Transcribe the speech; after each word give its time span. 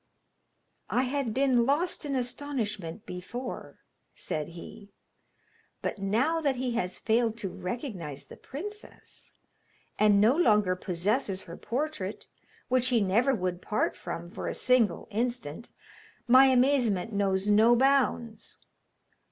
'I 0.89 1.03
had 1.03 1.31
been 1.31 1.67
lost 1.67 2.05
in 2.05 2.15
astonishment 2.15 3.05
before,' 3.05 3.77
said 4.15 4.47
he, 4.47 4.89
'but 5.83 5.99
now 5.99 6.41
that 6.41 6.55
he 6.55 6.71
has 6.71 6.97
failed 6.97 7.37
to 7.37 7.49
recognise 7.49 8.25
the 8.25 8.35
princess, 8.35 9.33
and 9.99 10.19
no 10.19 10.35
longer 10.35 10.75
possesses 10.75 11.43
her 11.43 11.55
portrait, 11.55 12.25
which 12.67 12.87
he 12.87 12.99
never 12.99 13.35
would 13.35 13.61
part 13.61 13.95
from 13.95 14.31
for 14.31 14.47
a 14.47 14.55
single 14.55 15.07
instant, 15.11 15.69
my 16.27 16.45
amazement 16.47 17.13
knows 17.13 17.47
no 17.47 17.75
bounds. 17.75 18.57